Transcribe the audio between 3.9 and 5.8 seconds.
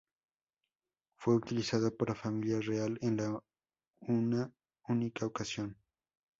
una única ocasión.